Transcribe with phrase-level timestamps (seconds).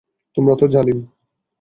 [0.37, 0.99] তোমরা তো জালিম।